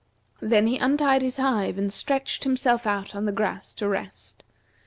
[0.39, 4.43] Then he untied his hive and stretched himself out on the grass to rest.